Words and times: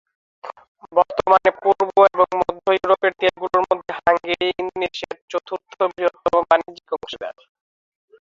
বর্তমানে 0.95 1.49
পূর্ব 1.61 1.81
এবং 2.07 2.27
মধ্য 2.41 2.65
ইউরোপের 2.77 3.13
দেশগুলোর 3.21 3.63
মধ্যে 3.69 3.91
হাঙ্গেরি 3.97 4.47
ইন্দোনেশিয়ার 4.53 5.17
চতুর্থ 5.31 5.79
বৃহত্তম 5.91 6.35
বাণিজ্যিক 6.49 6.87
অংশীদার। 6.95 7.35